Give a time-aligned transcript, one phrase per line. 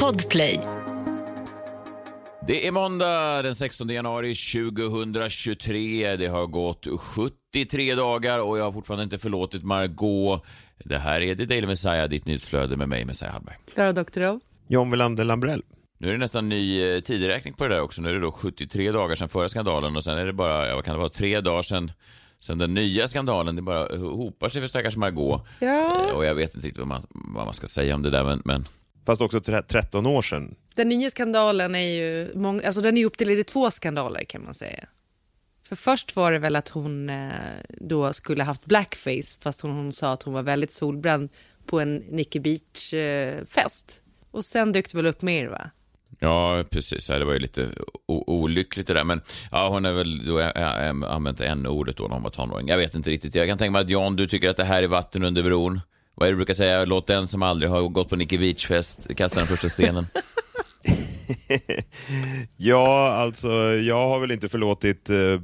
[0.00, 0.60] Podplay.
[2.46, 6.16] Det är måndag den 16 januari 2023.
[6.16, 10.44] Det har gått 73 dagar och jag har fortfarande inte förlåtit Margot.
[10.84, 13.56] Det här är The Daily Messiah, ditt nyhetsflöde med mig, Messiah Hallberg.
[13.74, 14.40] Klara Doktorov.
[14.68, 15.62] John Welander Lambrell.
[15.98, 18.02] Nu är det nästan ny eh, tideräkning på det där också.
[18.02, 20.74] Nu är det då 73 dagar sedan förra skandalen och sen är det bara, ja,
[20.74, 21.92] vad kan det vara, tre dagar sedan
[22.40, 25.42] Sen den nya skandalen, det bara hopar sig för stackars Margot.
[25.60, 26.06] Ja.
[26.08, 28.24] Eh, Och jag vet inte riktigt vad man, vad man ska säga om det där,
[28.24, 28.68] men, men
[29.06, 30.54] Fast också tre- 13 år sedan.
[30.74, 34.54] Den nya skandalen är ju, mång, alltså den är uppdelad i två skandaler kan man
[34.54, 34.84] säga.
[35.68, 37.30] För först var det väl att hon eh,
[37.80, 41.28] då skulle haft blackface fast hon, hon sa att hon var väldigt solbränd
[41.66, 44.02] på en Nicky Beach-fest.
[44.30, 45.70] och sen dök det väl upp mer va?
[46.18, 47.06] Ja, precis.
[47.06, 47.68] Det var ju lite
[48.06, 49.04] olyckligt det där.
[49.04, 49.20] Men
[49.50, 50.40] ja, hon är väl då
[51.06, 52.68] använt n-ordet då när hon var tonåring.
[52.68, 53.34] Jag vet inte riktigt.
[53.34, 55.80] Jag kan tänka mig att John, du tycker att det här är vatten under bron.
[56.14, 56.84] Vad är det du brukar säga?
[56.84, 60.06] Låt den som aldrig har gått på Nicky Beach-fest kasta den första stenen.
[62.56, 65.40] Ja, alltså jag har väl inte förlåtit eh,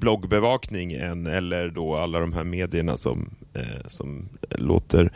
[0.00, 5.12] bloggbevakning än, eller då alla de här medierna som, eh, som låter,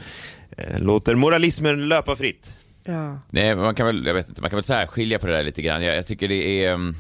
[0.57, 2.51] eh, låter moralismen löpa fritt.
[2.85, 3.19] Ja.
[3.31, 5.63] Nej, man kan väl, jag vet inte, man kan väl särskilja på det där lite
[5.63, 5.83] grann.
[5.85, 6.75] Jag, jag tycker det är...
[6.75, 6.97] um,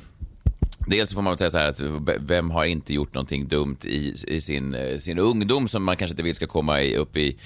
[0.86, 1.80] Dels så får man väl säga så här att
[2.20, 6.12] vem har inte gjort någonting dumt i, i sin, eh, sin ungdom som man kanske
[6.12, 7.36] inte vill ska komma i, upp i,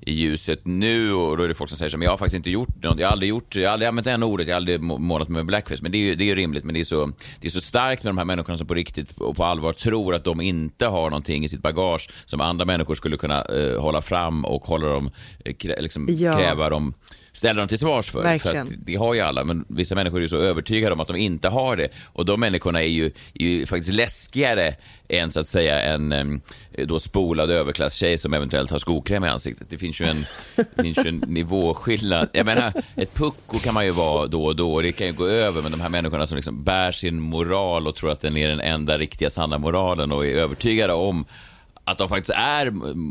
[0.00, 2.36] i ljuset nu och då är det folk som säger så men jag har faktiskt
[2.36, 4.56] inte gjort något, jag har aldrig gjort, jag har aldrig använt det ordet, jag har
[4.56, 5.82] aldrig må- målat med blackface.
[5.82, 8.04] Men det är ju det är rimligt, men det är, så, det är så starkt
[8.04, 11.10] med de här människorna som på riktigt och på allvar tror att de inte har
[11.10, 15.10] någonting i sitt bagage som andra människor skulle kunna eh, hålla fram och hålla dem,
[15.44, 16.32] eh, krä, liksom, Ja.
[16.32, 16.94] kräva dem
[17.32, 18.22] ställa dem till svars för.
[18.22, 18.66] Verkligen.
[18.66, 21.16] för det har ju alla, men vissa människor är ju så övertygade om att de
[21.16, 21.88] inte har det.
[22.12, 24.74] Och de människorna är ju, är ju faktiskt läskigare
[25.08, 26.40] än så att säga en
[26.86, 29.70] då spolad överklasstjej som eventuellt har skokräm i ansiktet.
[29.70, 30.26] Det finns ju en,
[30.82, 32.28] finns ju en nivåskillnad.
[32.32, 35.12] Jag menar, ett pucko kan man ju vara då och då och det kan ju
[35.12, 38.36] gå över, men de här människorna som liksom bär sin moral och tror att den
[38.36, 41.24] är den enda riktiga sanna moralen och är övertygade om
[41.84, 42.70] att de faktiskt är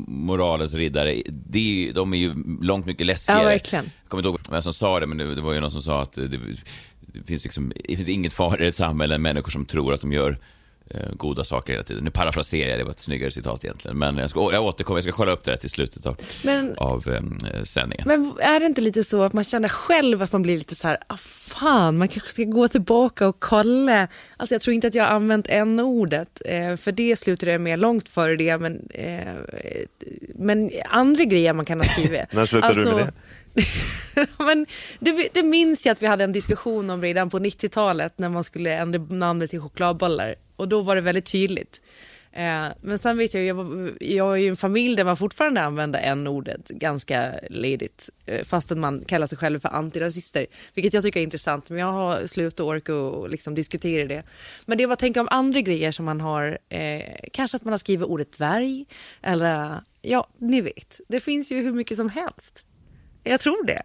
[0.09, 3.41] moralens riddare, det, de är ju långt mycket läskigare.
[3.41, 3.85] Ja, verkligen.
[3.85, 5.81] Jag kommer inte ihåg vem som sa det, men det, det var ju någon som
[5.81, 9.51] sa att det, det, finns, liksom, det finns inget farligare i ett samhälle än människor
[9.51, 10.37] som tror att de gör
[11.13, 12.03] goda saker hela tiden.
[12.03, 13.97] Nu parafraserar jag, det var ett snyggare citat egentligen.
[13.97, 16.73] Men jag, ska, jag återkommer, jag ska kolla upp det här till slutet av, Men-
[16.77, 18.07] av eh, sändningen.
[18.07, 20.87] Men är det inte lite så att man känner själv att man blir lite så
[20.87, 24.07] här, ah, fan, man kanske ska gå tillbaka och kolla.
[24.37, 27.79] Alltså jag tror inte att jag har använt n-ordet, eh, för det slutade jag med
[27.79, 29.33] långt före det, men, eh,
[30.35, 32.21] men andra grejer man kan ha skrivit.
[32.31, 33.13] När slutade du med det?
[34.38, 34.66] men
[35.00, 38.44] det, det minns jag att vi hade en diskussion om redan på 90-talet när man
[38.44, 41.81] skulle ändra namnet till chokladbollar och då var det väldigt tydligt.
[42.34, 45.61] Eh, men sen vet jag, jag, var, jag är ju en familj där man fortfarande
[45.61, 51.19] använder n-ordet ganska ledigt eh, fastän man kallar sig själv för antirasister, vilket jag tycker
[51.19, 51.69] är intressant.
[51.69, 54.23] Men jag har slutat orka och liksom diskutera det.
[54.66, 57.01] Men det var att tänka om andra grejer som man har, eh,
[57.34, 58.85] kanske att man har skrivit ordet dvärg
[59.22, 61.00] eller ja, ni vet.
[61.07, 62.66] Det finns ju hur mycket som helst.
[63.23, 63.81] Jag tror det.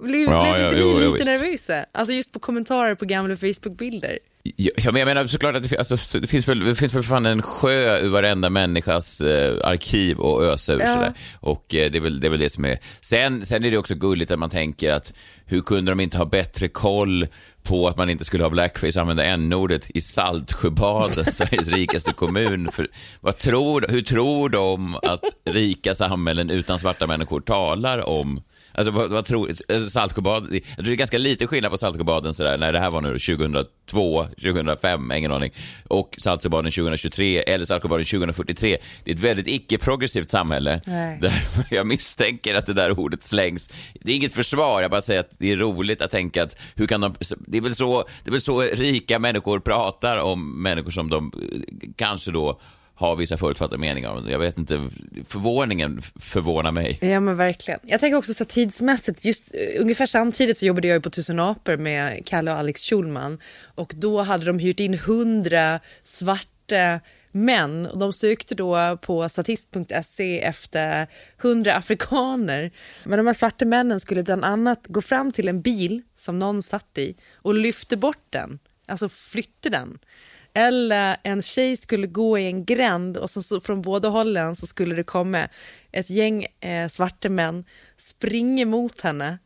[0.00, 1.86] Blev, Ja, blev ja, inte jo, ni jo, lite nervösa?
[1.92, 4.18] Alltså just på kommentarer på gamla Facebook-bilder.
[4.56, 7.02] Ja, men jag menar såklart att det, alltså, så det finns väl, det finns väl
[7.02, 10.86] fan en sjö ur varenda människas eh, arkiv och ösa ur Ja.
[10.86, 11.12] sådär.
[11.40, 12.78] Och eh, det, är väl, det är väl det som är...
[13.00, 15.12] Sen, sen är det också gulligt att man tänker att
[15.46, 17.26] hur kunde de inte ha bättre koll
[17.62, 22.68] på att man inte skulle ha blackface och använda n-ordet i Saltsjöbaden, Sveriges rikaste kommun.
[22.72, 22.88] För,
[23.20, 28.42] vad tror, hur tror de att rika samhällen utan svarta människor talar om
[28.74, 32.34] Alltså vad, vad tror, alltså, Saltsjöbad, jag tror det är ganska lite skillnad på Saltsjöbaden
[32.34, 35.52] sådär, när det här var nu 2002, 2005, ingen aning,
[35.88, 38.76] och Saltsjöbaden 2023 eller Saltsjöbaden 2043.
[39.04, 41.18] Det är ett väldigt icke-progressivt samhälle Nej.
[41.20, 41.32] där
[41.70, 43.70] jag misstänker att det där ordet slängs.
[44.00, 46.86] Det är inget försvar, jag bara säger att det är roligt att tänka att hur
[46.86, 50.90] kan de, det är väl så, det är väl så rika människor pratar om människor
[50.90, 52.60] som de eh, kanske då
[53.02, 54.28] har vissa förutfattade meningar om.
[54.28, 54.88] Jag vet inte,
[55.26, 56.98] förvåningen förvånar mig.
[57.00, 57.80] Ja men verkligen.
[57.82, 61.40] Jag tänker också så tidsmässigt, just uh, ungefär samtidigt så jobbade jag ju på Tusen
[61.40, 63.38] apor med Kalle och Alex Schulman
[63.74, 67.00] och då hade de hyrt in hundra svarta
[67.32, 71.06] män och de sökte då på statist.se efter
[71.38, 72.70] hundra afrikaner.
[73.04, 76.62] Men de här svarta männen skulle bland annat gå fram till en bil som någon
[76.62, 79.98] satt i och lyfte bort den, alltså flytte den.
[80.54, 84.66] Eller en tjej skulle gå i en gränd och så, så från båda hållen så
[84.66, 85.48] skulle det komma
[85.92, 87.64] ett gäng eh, svarta män
[87.96, 89.38] springa mot henne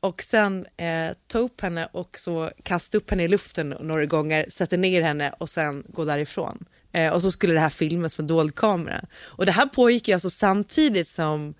[0.00, 4.46] och sen eh, ta upp henne och så kasta upp henne i luften några gånger,
[4.48, 6.64] sätta ner henne och sen gå därifrån.
[6.92, 9.04] Eh, och så skulle det här filmas med dold kamera.
[9.20, 11.54] Och det här pågick ju alltså samtidigt som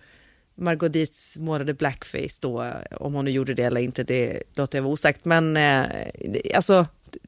[0.54, 4.82] Margot Dietz målade blackface då, om hon nu gjorde det eller inte, det låter jag
[4.82, 5.24] vara osagt.
[5.24, 5.86] Men eh,
[6.20, 6.86] det- alltså,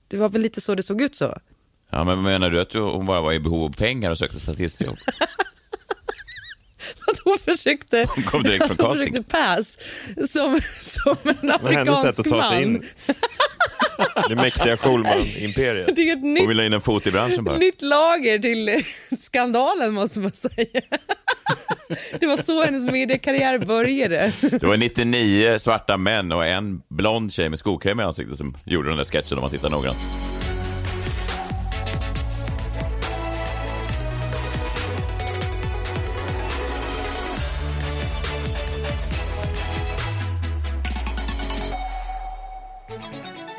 [0.08, 1.38] det var väl lite så det såg ut så.
[1.96, 4.96] Ja, men menar du att hon bara var i behov av pengar och sökte statistjobb?
[7.06, 9.14] Att hon försökte, Hon kom direkt från hon casting.
[9.14, 9.78] försökte pass
[10.30, 12.76] som, som en Men hennes afrikansk sätt att ta sig man.
[12.76, 12.84] in.
[14.28, 15.96] Det mäktiga Schulman-imperiet.
[15.96, 17.56] Det är ett Hon nytt, ville ha in en fot i branschen bara.
[17.58, 18.84] nytt lager till
[19.20, 20.80] skandalen måste man säga.
[22.20, 24.32] Det var så hennes mediekarriär började.
[24.40, 28.88] Det var 99 svarta män och en blond tjej med skokräm i ansiktet som gjorde
[28.88, 29.98] den där sketchen om man tittar noggrant.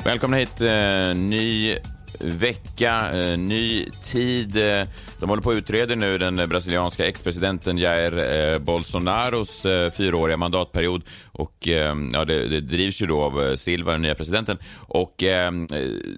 [0.06, 0.60] Välkomna hit.
[0.60, 1.76] Eh, ny
[2.20, 4.56] vecka, eh, ny tid.
[4.56, 4.86] Eh,
[5.20, 9.66] de håller på att utreda nu den brasilianska ex-presidenten Jair Bolsonaros
[9.96, 11.02] fyraåriga mandatperiod.
[11.32, 11.66] Och,
[12.12, 14.58] ja, det, det drivs ju då av Silva, den nya presidenten.
[14.76, 15.14] Och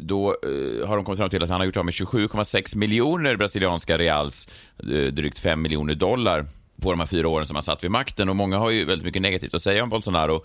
[0.00, 0.36] då
[0.86, 4.48] har de kommit fram till att han har gjort av med 27,6 miljoner brasilianska reals,
[5.12, 6.46] drygt 5 miljoner dollar
[6.82, 9.04] på de här fyra åren som han satt vid makten och många har ju väldigt
[9.06, 10.44] mycket negativt att säga om Bolsonaro.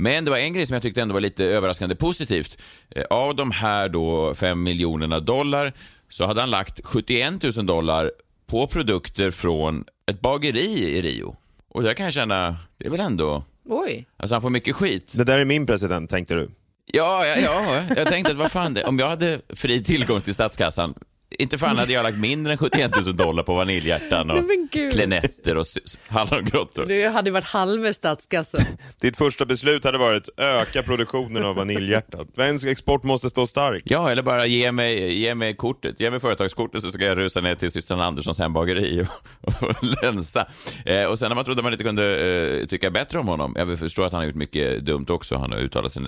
[0.00, 2.62] Men det var en grej som jag tyckte ändå var lite överraskande positivt.
[2.90, 5.72] Eh, Av de här då 5 miljonerna dollar
[6.08, 8.12] så hade han lagt 71 000 dollar
[8.46, 11.36] på produkter från ett bageri i Rio.
[11.68, 13.44] Och där kan jag känna, det är väl ändå...
[13.68, 14.06] Oj.
[14.16, 15.12] Alltså han får mycket skit.
[15.16, 16.50] Det där är min president, tänkte du.
[16.92, 20.34] Ja, ja, ja, jag tänkte att vad fan, det, om jag hade fri tillgång till
[20.34, 20.94] statskassan,
[21.38, 24.44] inte fan hade jag lagt mindre än 71 000 dollar på vaniljhjärtan och
[24.92, 25.64] klenetter och
[26.08, 26.86] hallongrottor.
[26.86, 28.64] Det hade varit halva statskassan.
[29.00, 32.28] Ditt första beslut hade varit öka produktionen av vaniljhjärtat.
[32.34, 33.82] Svensk export måste stå stark.
[33.86, 36.00] Ja, eller bara ge mig, ge mig kortet.
[36.00, 39.06] Ge mig företagskortet så ska jag rusa ner till systern Anderssons hembageri
[39.40, 40.46] och, och länsa.
[40.84, 42.16] Eh, och sen när man trodde man inte kunde
[42.60, 43.54] eh, tycka bättre om honom.
[43.58, 45.36] Jag förstår att han har gjort mycket dumt också.
[45.36, 46.02] Han har uttalat sig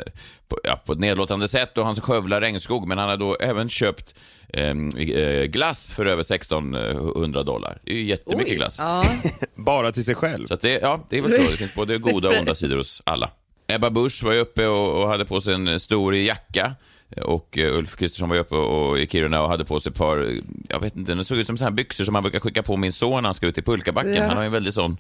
[0.49, 2.89] på, ja, på ett nedlåtande sätt och han skövlar regnskog.
[2.89, 4.15] Men han har då även köpt
[4.53, 7.79] eh, glass för över 1600 dollar.
[7.85, 8.57] Det är ju jättemycket Oj.
[8.57, 8.79] glass.
[8.79, 9.05] Ja.
[9.55, 10.47] Bara till sig själv.
[10.47, 11.51] Så att det, ja, det är väl så.
[11.51, 13.31] Det finns både goda och onda sidor hos alla.
[13.67, 16.75] Ebba Busch var ju uppe och, och hade på sig en stor jacka.
[17.23, 19.99] Och eh, Ulf Kristersson var ju uppe och, i Kiruna och hade på sig ett
[19.99, 22.63] par, jag vet inte, det såg ut som så här byxor som man brukar skicka
[22.63, 24.15] på min son när han ska ut i pulkabacken.
[24.15, 24.27] Ja.
[24.27, 24.97] Han har ju en väldigt sån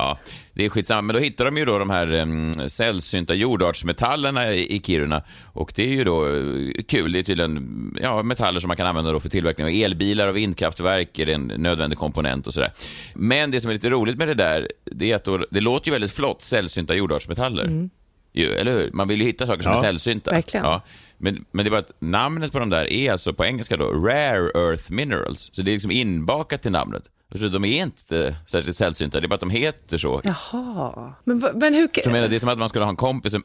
[0.00, 0.18] Ja,
[0.54, 1.02] det är skitsamma.
[1.02, 5.22] Men då hittar de ju då de här um, sällsynta jordartsmetallerna i, i Kiruna.
[5.52, 7.12] Och det är ju då eh, kul.
[7.12, 10.36] Det är tydligen ja, metaller som man kan använda då för tillverkning av elbilar och
[10.36, 11.18] vindkraftverk.
[11.18, 12.72] är en nödvändig komponent och sådär.
[13.14, 15.88] Men det som är lite roligt med det där, det är att då, det låter
[15.88, 17.88] ju väldigt flott, sällsynta jordartsmetaller.
[18.32, 18.90] Ju, eller hur?
[18.92, 20.30] Man vill ju hitta saker som Ja, är sällsynta.
[20.30, 20.66] verkligen.
[20.66, 20.82] Ja.
[21.18, 23.84] Men, men det är bara att namnet på de där är alltså på engelska då
[23.84, 25.50] Rare Earth Minerals.
[25.52, 27.02] Så det är liksom inbakat i namnet.
[27.30, 30.20] De är inte särskilt sällsynta, det är bara att de heter så.
[30.24, 31.14] Jaha.
[31.24, 32.02] Men, men hur...
[32.04, 33.42] Så menar, det är som att man skulle ha en kompis som,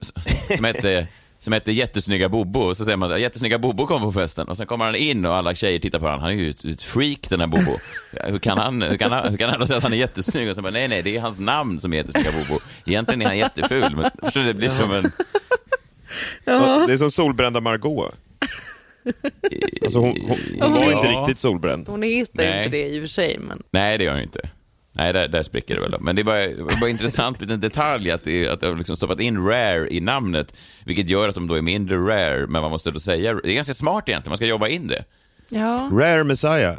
[0.56, 1.08] som hette
[1.40, 4.58] som hette jättesnygga Bobo och så säger man att jättesnygga Bobo kommer på festen och
[4.58, 6.22] sen kommer han in och alla tjejer tittar på honom.
[6.22, 7.72] Han är ju ett, ett freak den här Bobo.
[8.14, 10.50] Ja, Hur kan han, hur kan han, hur kan han säga att han är jättesnygg
[10.50, 12.60] och så bara nej nej det är hans namn som är jättesnygga Bobo.
[12.86, 15.12] Egentligen är han jätteful men förstår du det blir som en
[16.88, 18.16] Det är som solbrända Margot.
[19.84, 21.88] Alltså hon, hon, hon var inte riktigt solbränd.
[21.88, 23.38] Hon heter ju inte det i och för sig.
[23.40, 23.63] Men...
[23.72, 24.50] Nej, det gör ju inte.
[24.98, 25.92] Nej, där, där spricker det väl.
[25.92, 25.98] då.
[26.00, 29.46] Men det är bara, intressant liten detalj att, det, att de har liksom stoppat in
[29.48, 30.56] rare i namnet,
[30.86, 33.33] vilket gör att de då är mindre rare, men man måste då säga...
[33.33, 35.06] Det är ganska smart egentligen, man ska jobba in det.
[35.50, 35.90] Ja.
[35.94, 36.78] Rare Messiah.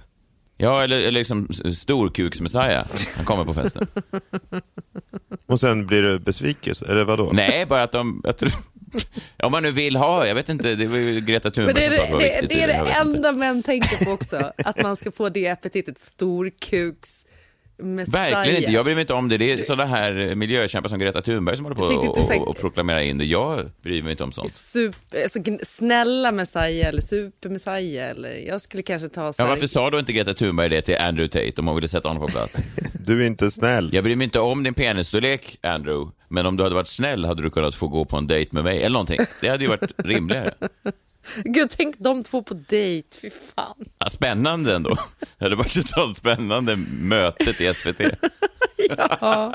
[0.56, 2.86] Ja, eller, eller liksom storkuks-Messiah.
[3.16, 3.86] Han kommer på festen.
[5.46, 7.30] Och sen blir det besvikelse, eller vadå?
[7.32, 8.20] Nej, bara att de...
[8.24, 8.52] Jag tror,
[9.42, 11.86] om man nu vill ha, jag vet inte, det var ju Greta Men Thunberg det
[11.86, 14.52] är som sa det, det var det, det, är det enda män tänker på också.
[14.64, 17.26] Att man ska få det epitetet storkuks
[17.78, 18.30] Messiah.
[18.30, 18.72] Verkligen inte.
[18.72, 19.38] Jag bryr mig inte om det.
[19.38, 23.00] Det är sådana här miljökämpar som Greta Thunberg som håller på och, och, och proklamerar
[23.00, 23.24] in det.
[23.24, 24.52] Jag bryr mig inte om sånt.
[24.52, 29.50] Super, alltså, snälla Messiah eller super Messiah eller jag skulle kanske ta så Ja, här-
[29.54, 32.20] varför sa då inte Greta Thunberg det till Andrew Tate om hon ville sätta honom
[32.22, 32.58] på plats?
[33.06, 33.90] Du är inte snäll.
[33.92, 37.42] Jag bryr mig inte om din penisstorlek, Andrew, men om du hade varit snäll hade
[37.42, 39.18] du kunnat få gå på en dejt med mig eller någonting.
[39.40, 40.54] Det hade ju varit rimligare.
[41.44, 43.84] Gud, tänk de två på dejt, fy fan.
[43.98, 44.96] Ja, spännande ändå.
[45.38, 48.00] Det hade varit ett sånt spännande mötet i SVT.
[49.08, 49.52] Ja.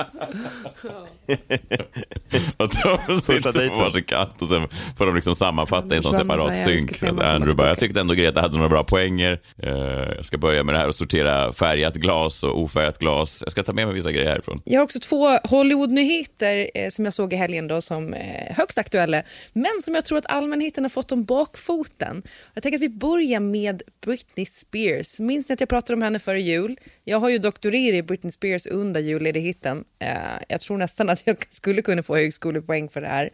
[2.56, 6.14] Att de sitter på varsin kant och sen får de liksom sammanfatta i en sån
[6.14, 6.96] separat synk.
[6.96, 9.40] Så Andrew bara, jag tyckte ändå Greta hade några bra poänger.
[9.62, 9.72] Eh,
[10.16, 13.42] Jag ska börja med det här och sortera färgat glas och ofärgat glas.
[13.46, 14.60] Jag ska ta med mig vissa grejer härifrån.
[14.64, 18.78] Jag har också två Hollywood-nyheter eh, som jag såg i helgen då, som är högst
[18.78, 21.24] aktuella, men som jag tror att allmänheten har fått om
[21.62, 22.22] bakfoten.
[22.54, 25.20] Jag tänker att vi börjar med Britney Spears.
[25.20, 26.76] Minns ni att jag pratade om henne före jul?
[27.04, 29.84] Jag har ju doktorerat i Britney Spears under julledigheten.
[29.98, 30.08] Eh,
[30.48, 33.30] jag tror nästan att jag skulle kunna få högskolepoäng för det här.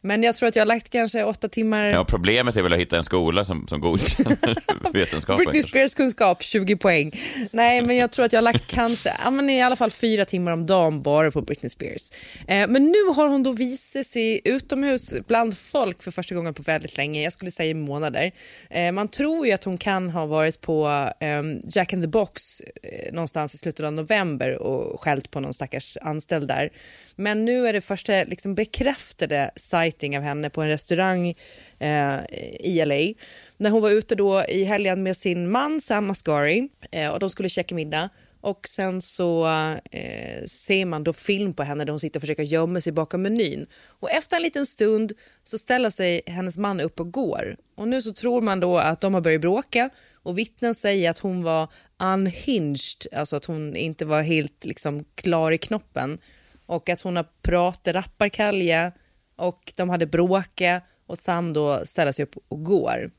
[0.00, 1.84] Men jag tror att jag har lagt kanske åtta timmar...
[1.84, 5.36] Ja, problemet är väl att hitta en skola som, som godkänner vetenskap.
[5.38, 7.12] Britney Spears kunskap, 20 poäng.
[7.50, 10.24] Nej, men jag tror att jag har lagt kanske, ja, men i alla fall fyra
[10.24, 12.10] timmar om dagen bara på Britney Spears.
[12.48, 16.62] Eh, men nu har hon då visat sig utomhus bland folk för första gången på
[16.62, 17.22] väldigt länge.
[17.22, 18.32] Jag skulle säga i månader.
[18.70, 20.88] Eh, man tror ju att hon kan ha varit på
[21.20, 25.54] eh, Jack in the Box eh, någonstans i slutet av november och skällt på någon
[25.54, 26.70] stackars anställd där.
[27.16, 31.34] Men nu är det första liksom, bekräftade sighting av henne på en restaurang
[31.78, 32.16] eh,
[32.60, 33.22] i LA.
[33.56, 37.30] När hon var ute då i helgen med sin man Sam Mascari eh, och de
[37.30, 38.08] skulle käka middag.
[38.42, 39.46] Och sen så
[39.90, 43.22] eh, ser man då film på henne där hon sitter och försöker gömma sig bakom
[43.22, 43.66] menyn.
[43.86, 45.12] Och efter en liten stund
[45.44, 47.56] så ställer sig hennes man upp och går.
[47.76, 51.18] Och nu så tror man då att de har börjat bråka och vittnen säger att
[51.18, 51.68] hon var
[51.98, 56.18] unhinged, alltså att hon inte var helt liksom klar i knoppen
[56.66, 58.92] och att hon har pratat rapparkalja
[59.36, 63.10] och de hade bråkat och Sam då ställer sig upp och går.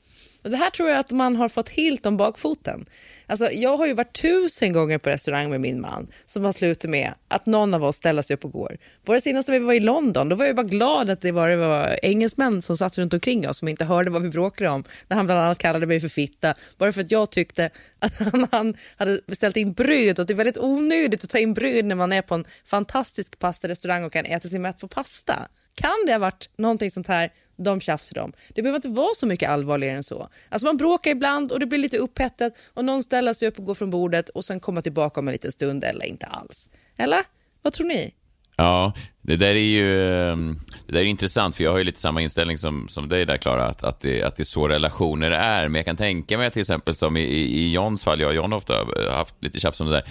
[0.43, 2.85] Och det här tror jag att man har fått helt om bakfoten.
[3.27, 6.89] Alltså, jag har ju varit tusen gånger på restaurang med min man som har slutat
[6.89, 8.77] med att någon av oss ställer sig upp och går.
[9.05, 11.49] Bara senast när vi var i London då var jag bara glad att det var,
[11.49, 14.83] det var engelsmän som satt runt omkring oss som inte hörde vad vi bråkade om.
[15.07, 17.69] När han bland annat kallade mig för fitta bara för att jag tyckte
[17.99, 21.53] att han, han hade beställt in bröd och det är väldigt onödigt att ta in
[21.53, 25.47] bröd när man är på en fantastisk pastarestaurang och kan äta sig mätt på pasta.
[25.75, 28.33] Kan det ha varit någonting sånt här de tjafsade om?
[28.55, 30.29] Det behöver inte vara så mycket allvarligare än så.
[30.49, 33.65] Alltså man bråkar ibland och det blir lite upphettat och någon ställer sig upp och
[33.65, 36.69] går från bordet och sen kommer tillbaka om en liten stund eller inte alls.
[36.97, 37.23] Eller?
[37.61, 38.13] Vad tror ni?
[38.55, 41.99] Ja, det där är ju ehm, det där är intressant, för jag har ju lite
[41.99, 45.31] samma inställning som, som dig där, Klara, att, att, det, att det är så relationer
[45.31, 45.67] är.
[45.67, 48.51] Men jag kan tänka mig till exempel som i, i Johns fall, jag och John
[48.51, 50.03] har ofta haft lite tjafs om det där,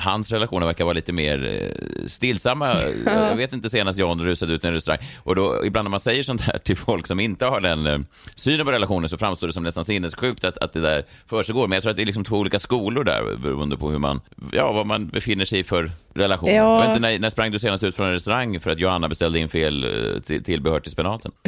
[0.00, 2.76] hans relationer verkar vara lite mer eh, stillsamma.
[3.06, 5.00] Jag vet inte senast John rusade ut i en restaurang.
[5.18, 7.98] Och då, ibland när man säger sånt här till folk som inte har den eh,
[8.34, 11.68] synen på relationer så framstår det som nästan sinnessjukt att, att det där försiggår.
[11.68, 14.20] Men jag tror att det är liksom två olika skolor där beroende på hur man,
[14.52, 16.50] ja, vad man befinner sig i för relation.
[16.50, 16.54] Ja.
[16.54, 19.08] Jag vet inte, när, när sprang du senast ut från en restaurang för att Johanna
[19.08, 21.32] beställde in fel eh, till, tillbehör till spenaten?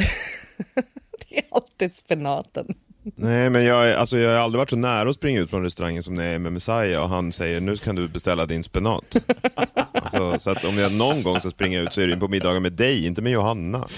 [1.29, 2.75] det är alltid spenaten.
[3.15, 6.03] Nej, men jag, alltså, jag har aldrig varit så nära att springa ut från restaurangen
[6.03, 9.15] som när jag är med Messiah och han säger nu kan du beställa din spenat.
[9.91, 12.59] alltså, så att om jag någon gång ska springa ut så är det på middagar
[12.59, 13.87] med dig, inte med Johanna.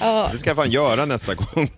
[0.00, 0.28] Ja.
[0.32, 1.68] Det ska jag fan göra nästa gång.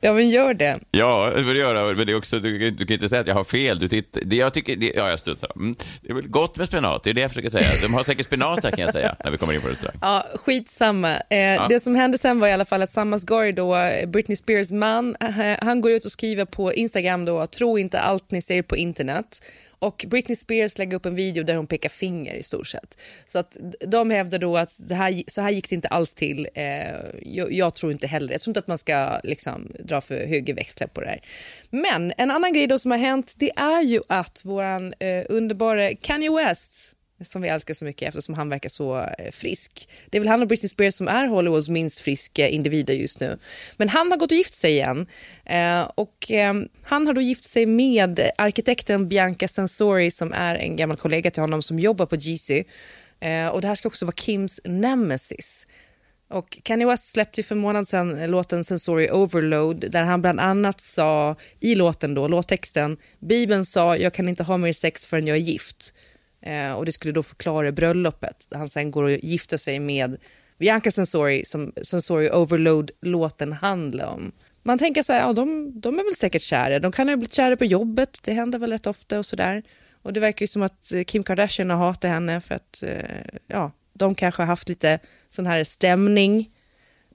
[0.00, 0.78] Ja, men gör det.
[0.90, 1.94] Ja, det vill göra.
[1.94, 3.78] Men det är också, du, du kan inte säga att jag har fel.
[3.78, 5.52] Du tittar, det, jag tycker, det, ja, jag strunsar.
[5.56, 7.66] Mm, det är väl gott med spenat, det är det jag försöker säga.
[7.82, 9.96] De har säkert spenat här kan jag säga, när vi kommer in på restaurang.
[10.00, 11.16] Ja, skitsamma.
[11.30, 11.66] Eh, ja.
[11.68, 15.16] Det som hände sen var i alla fall att Sam Asghari då, Britney Spears man,
[15.20, 18.76] eh, han går ut och skriver på Instagram då, tro inte allt ni ser på
[18.76, 19.40] internet.
[19.80, 22.98] Och Britney Spears lägger upp en video där hon pekar finger i stort sett.
[23.26, 23.56] Så att
[23.86, 26.48] de hävdar då att det här, så här gick det inte alls till.
[26.54, 26.64] Eh,
[27.22, 30.54] jag, jag, tror inte heller Jag tror inte att man ska liksom, dra för höga
[30.54, 31.20] växlar på det här.
[31.70, 35.94] Men en annan grej då som har hänt det är ju att vår eh, underbara
[35.94, 39.88] Kanye West som vi älskar så mycket eftersom han verkar så eh, frisk.
[40.10, 43.38] Det är väl han och Britney Spears som är Hollywoods minst friska individer just nu.
[43.76, 45.06] Men han har gått och gift sig igen
[45.44, 50.76] eh, och eh, han har då gift sig med arkitekten Bianca Sensori som är en
[50.76, 52.64] gammal kollega till honom som jobbar på GC.
[53.20, 55.66] Eh, och det här ska också vara Kims nemesis.
[56.30, 60.80] Och Kanye West släppte för en månad sedan låten Sensory Overload där han bland annat
[60.80, 65.36] sa i låten då, låttexten, Bibeln sa jag kan inte ha mer sex förrän jag
[65.36, 65.94] är gift.
[66.42, 70.16] Eh, och det skulle då förklara bröllopet där han sen går och gifter sig med
[70.58, 74.32] Bianca Sensori som Sensori Overload-låten handlar om.
[74.62, 76.78] Man tänker så här, ja de, de är väl säkert kära.
[76.78, 79.62] De kan ha blivit kära på jobbet, det händer väl rätt ofta och sådär.
[80.02, 83.04] Och det verkar ju som att eh, Kim Kardashian har hatat henne för att, eh,
[83.46, 86.48] ja, de kanske har haft lite sån här stämning.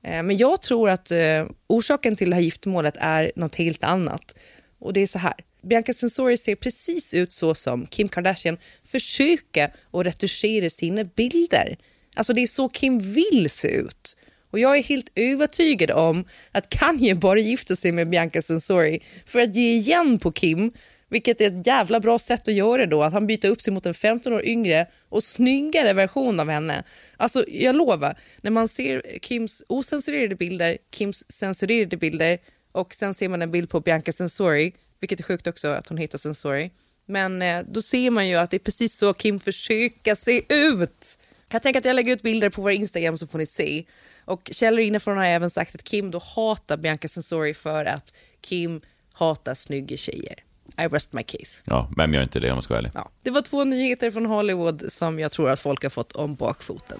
[0.03, 4.35] Eh, men jag tror att eh, orsaken till det här giftermålet är något helt annat.
[4.79, 5.33] Och det är så här.
[5.65, 11.77] Bianca Sensori ser precis ut så som Kim Kardashian försöker att retuschera sina bilder.
[12.15, 14.17] Alltså det är så Kim vill se ut.
[14.51, 19.39] Och jag är helt övertygad om att Kanye bara gifte sig med Bianca Sensori för
[19.39, 20.71] att ge igen på Kim
[21.09, 23.85] vilket är ett jävla bra sätt att göra då, att han byter upp sig mot
[23.85, 26.83] en 15 år yngre och snyggare version av henne.
[27.17, 32.37] Alltså jag lovar, när man ser Kims osensurerade bilder, Kims censurerade bilder
[32.71, 34.73] och sen ser man en bild på Bianca Sensori
[35.05, 36.71] vilket är sjukt också att hon hittar Sensori.
[37.05, 41.19] Men eh, då ser man ju att det är precis så Kim försöker se ut.
[41.51, 43.85] Jag tänker att jag lägger ut bilder på vår Instagram så får ni se.
[44.25, 48.81] Och källor inifrån har även sagt att Kim då hatar Bianca Sensori för att Kim
[49.13, 50.35] hatar snygga tjejer.
[50.77, 51.63] I rest my case.
[51.65, 52.91] Ja, vem gör inte det om man ska vara ärlig?
[52.93, 53.11] Ja.
[53.23, 56.99] Det var två nyheter från Hollywood som jag tror att folk har fått om bakfoten.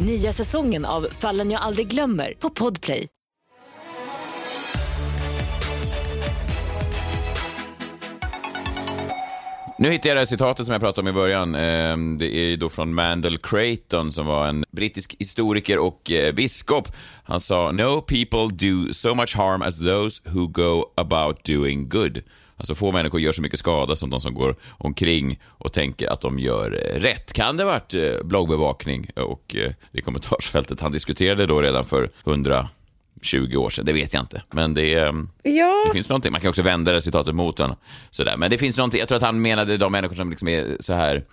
[0.00, 3.08] Nya säsongen av Fallen jag aldrig glömmer på Podplay.
[9.78, 11.54] Nu hittade jag det här citatet som jag pratade om i början.
[11.54, 16.88] Ehm, det är då från Mandel Creighton som var en brittisk historiker och eh, biskop.
[17.24, 22.22] Han sa “No people do so much harm as those who go about doing good”.
[22.56, 26.20] Alltså få människor gör så mycket skada som de som går omkring och tänker att
[26.20, 27.32] de gör eh, rätt.
[27.32, 32.10] Kan det ha varit eh, bloggbevakning och eh, det kommentarsfältet han diskuterade då redan för
[32.26, 33.84] 120 år sedan?
[33.84, 34.90] Det vet jag inte, men det
[35.42, 37.76] Ja, det finns någonting, man kan också vända det citatet mot honom.
[38.10, 38.36] Sådär.
[38.36, 40.94] Men det finns någonting, jag tror att han menade de människor som liksom är så
[40.94, 41.24] här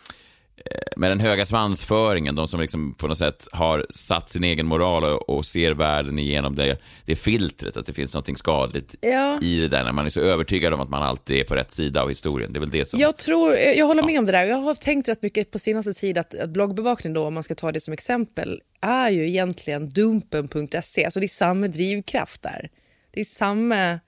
[0.98, 5.04] med den höga svansföringen, de som liksom på något sätt har satt sin egen moral
[5.04, 9.40] och, och ser världen igenom det, det filtret, att det finns någonting skadligt Ja.
[9.42, 11.72] i det där, när man är så övertygad om att man alltid är på rätt
[11.72, 12.54] sida av historien.
[12.54, 13.00] Det är väl det som...
[13.00, 14.44] jag, tror, jag håller med om det där.
[14.44, 17.56] Jag har tänkt rätt mycket på senaste tid att, att bloggbevakning, då, om man ska
[17.56, 21.06] ta det som exempel, är ju egentligen dumpen.se.
[21.06, 22.70] Alltså det är samma drivkraft där.
[23.14, 24.00] Det är samma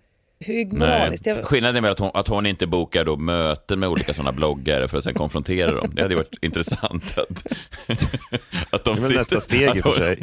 [0.46, 1.26] högmoraliskt.
[1.26, 4.14] Nej, Jag- skillnaden är väl att hon, att hon inte bokar då möten med olika
[4.14, 5.92] sådana bloggare för att sen konfrontera dem.
[5.96, 7.46] Det hade varit intressant att,
[8.70, 10.20] att de Det är väl nästa steg i och för sig.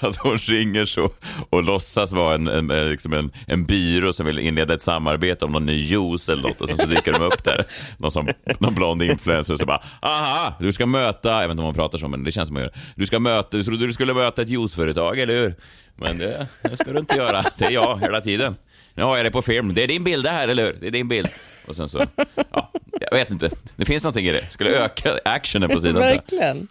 [0.00, 1.10] Att hon ringer så
[1.50, 5.44] och låtsas vara en, en, en, liksom en, en byrå som vill inleda ett samarbete
[5.44, 7.64] om någon ny juice eller något och sen så dyker de upp där.
[7.98, 8.28] Någon, som,
[8.58, 11.74] någon blond influencer och så bara “Aha, du ska möta”, jag vet inte om hon
[11.74, 12.72] pratar så men det känns som hon gör.
[12.94, 15.54] Du ska möta, du trodde du skulle möta ett juiceföretag, eller hur?
[15.96, 17.44] Men det, det ska du inte göra.
[17.58, 18.56] Det är jag hela tiden.
[19.00, 19.74] Nu har jag det på film.
[19.74, 20.76] Det är din bild det här, eller hur?
[20.80, 21.28] Det är din bild.
[21.66, 22.06] Och sen så,
[22.52, 23.50] ja, jag vet inte.
[23.76, 24.46] Det finns någonting i det.
[24.50, 26.02] Skulle öka actionen på sidan.
[26.02, 26.68] Verkligen.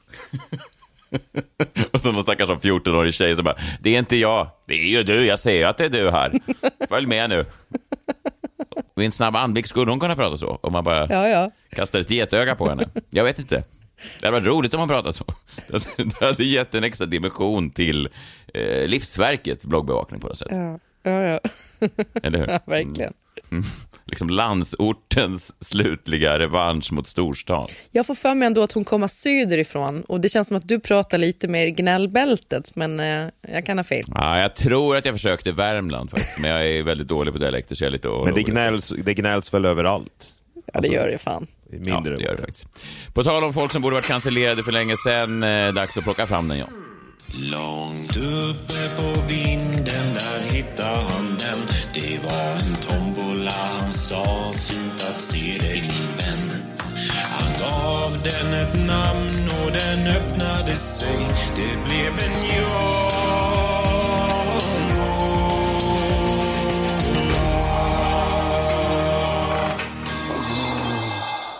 [1.92, 5.04] Och så någon stackars 14-årig tjej som bara, det är inte jag, det är ju
[5.04, 6.39] du, jag ser ju att det är du här.
[6.89, 7.46] Följ med nu.
[8.96, 11.52] Vid en snabb anblick skulle hon kunna prata så, om man bara Ja, ja.
[11.70, 12.89] kastar ett getöga på henne.
[13.10, 13.63] Jag vet inte.
[14.20, 15.26] Det hade varit roligt om man pratade så.
[15.98, 18.10] Det hade gett en extra dimension till
[18.54, 20.48] eh, livsverket, bloggbevakning på något sätt.
[20.52, 21.39] Ja, ja, ja.
[22.23, 22.47] Eller hur?
[22.47, 23.13] ja verkligen.
[24.05, 27.67] Liksom landsortens slutliga revansch mot storstan.
[27.91, 30.79] Jag får för mig ändå att hon kommer söderifrån och det känns som att du
[30.79, 34.03] pratar lite mer gnällbältet men eh, jag kan ha fel.
[34.15, 37.75] Ja, jag tror att jag försökte Värmland faktiskt, men jag är väldigt dålig på dialekter
[37.75, 38.45] så jag är lite Men det orolig.
[38.45, 40.25] gnälls, det gnälls väl överallt?
[40.73, 41.47] Ja, det gör det fan.
[41.69, 42.67] Mindre Ja, det gör det faktiskt.
[43.13, 46.27] På tal om folk som borde varit cancellerade för länge sedan, eh, dags att plocka
[46.27, 46.65] fram den, ja.
[47.34, 51.60] Långt uppe på vinden där hittade han den
[51.94, 56.62] Det var en tombola, han sa fint att se dig min vän
[57.32, 61.18] Han gav den ett namn och den öppnade sig
[61.56, 63.10] Det blev en jag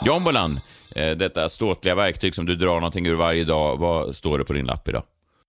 [0.06, 0.60] Jombolan,
[0.96, 3.78] eh, detta ståtliga verktyg som du drar någonting ur varje dag.
[3.78, 5.04] Vad står det på din lapp idag?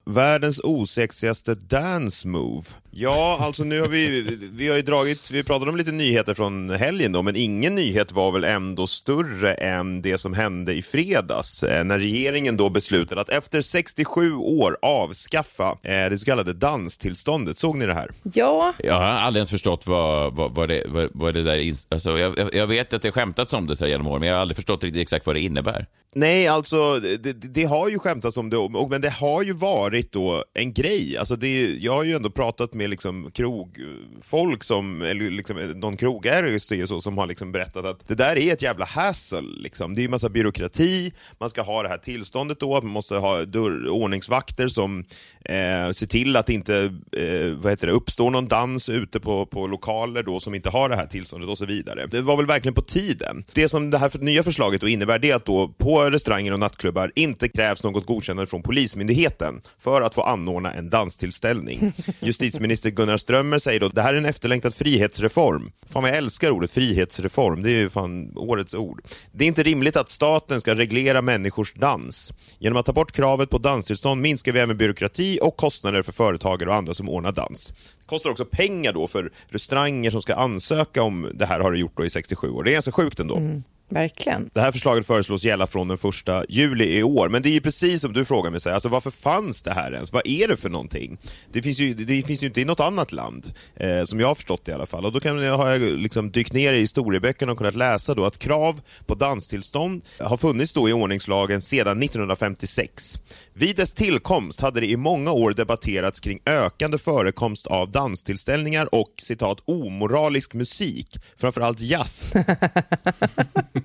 [0.05, 2.63] Världens osexigaste dance move.
[2.93, 6.71] Ja, alltså nu har vi, vi har ju dragit, vi pratade om lite nyheter från
[6.71, 11.63] helgen då, men ingen nyhet var väl ändå större än det som hände i fredags
[11.63, 17.57] eh, när regeringen då beslutade att efter 67 år avskaffa eh, det så kallade danstillståndet.
[17.57, 18.11] Såg ni det här?
[18.23, 21.75] Ja, Jag har aldrig ens förstått vad, vad, vad, det, vad, vad det där är.
[21.91, 24.29] Alltså, jag, jag- jag vet att det skämtats om det så här genom åren, men
[24.29, 25.87] jag har aldrig förstått riktigt exakt vad det innebär.
[26.15, 30.13] Nej, alltså det, det har ju skämtats om det, och- men det har ju varit
[30.13, 31.17] då en grej.
[31.19, 36.49] Alltså det, jag har ju ändå pratat med liksom krogfolk, som, eller liksom någon krogägare
[36.51, 39.41] just det, så, som har liksom berättat att det där är ett jävla hassle.
[39.63, 39.95] Liksom.
[39.95, 43.45] Det är ju massa byråkrati, man ska ha det här tillståndet då, man måste ha
[43.45, 45.05] dörr, ordningsvakter som
[45.45, 46.77] eh, ser till att det inte
[47.17, 50.89] eh, vad heter det, uppstår någon dans ute på, på lokaler då som inte har
[50.89, 52.07] det här tillståndet och så vidare.
[52.07, 53.43] Det var väl verkligen på tiden.
[53.55, 56.53] Det som det här nya förslaget då innebär det är att då på på restauranger
[56.53, 61.93] och nattklubbar inte krävs något godkännande från Polismyndigheten för att få anordna en danstillställning.
[62.21, 65.73] Justitieminister Gunnar Strömmer säger då det här är en efterlängtad frihetsreform.
[65.87, 69.03] Fan vad jag älskar ordet frihetsreform, det är ju fan årets ord.
[69.33, 72.33] Det är inte rimligt att staten ska reglera människors dans.
[72.59, 76.71] Genom att ta bort kravet på danstillstånd minskar vi även byråkrati och kostnader för företagare
[76.71, 77.73] och andra som ordnar dans.
[78.01, 81.79] Det kostar också pengar då för restauranger som ska ansöka om det här har det
[81.79, 82.65] gjort då i 67 år.
[82.65, 83.63] Det är ganska sjukt ändå.
[83.91, 84.51] Verkligen.
[84.53, 87.61] Det här förslaget föreslås gälla från den första juli i år, men det är ju
[87.61, 90.13] precis som du frågar mig, alltså varför fanns det här ens?
[90.13, 91.19] Vad är det för någonting?
[91.53, 94.35] Det finns ju, det finns ju inte i något annat land, eh, som jag har
[94.35, 95.05] förstått det i alla fall.
[95.05, 98.39] Och då kan, har jag liksom dykt ner i historieböckerna och kunnat läsa då att
[98.39, 103.19] krav på danstillstånd har funnits då i ordningslagen sedan 1956.
[103.55, 109.15] Vid dess tillkomst hade det i många år debatterats kring ökande förekomst av danstillställningar och
[109.21, 112.33] citat omoralisk musik, framförallt jazz.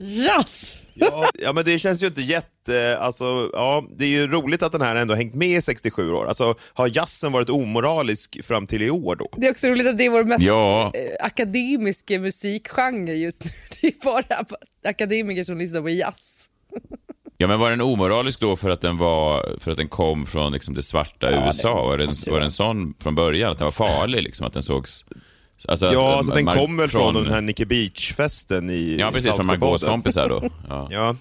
[0.00, 0.82] Yes!
[0.94, 2.98] Ja, ja, men det känns ju inte jätte...
[3.00, 6.26] Alltså, ja, det är ju roligt att den här ändå hängt med i 67 år.
[6.26, 9.28] Alltså, har jazzen varit omoralisk fram till i år då?
[9.36, 10.92] Det är också roligt att det är vår mest Ja.
[10.94, 13.50] eh, akademiska musikgenre just nu.
[13.80, 14.44] Det är bara
[14.88, 16.46] akademiker som lyssnar på jazz.
[17.38, 20.52] Ja, men var den omoralisk då för att den, var, för att den kom från
[20.52, 21.86] liksom det svarta USA?
[21.86, 24.22] Var den, var den sån från början, att den var farlig?
[24.22, 25.04] Liksom, att den sågs...
[25.68, 29.32] Alltså, Ja, att- alltså, den kom väl från, den här Nicky Beach-festen i Ja, precis,
[29.34, 30.42] från Margaux kompisar då.
[30.68, 30.88] Ja.
[30.90, 31.16] Ja.